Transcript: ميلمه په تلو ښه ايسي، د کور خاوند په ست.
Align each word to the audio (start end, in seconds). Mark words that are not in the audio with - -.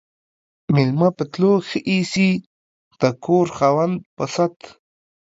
ميلمه 0.75 1.09
په 1.17 1.23
تلو 1.31 1.51
ښه 1.67 1.79
ايسي، 1.89 2.29
د 3.01 3.03
کور 3.25 3.47
خاوند 3.57 3.95
په 4.15 4.25
ست. 4.33 4.57